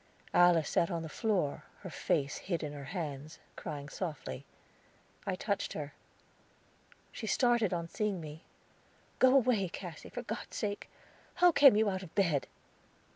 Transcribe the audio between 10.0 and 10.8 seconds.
for God's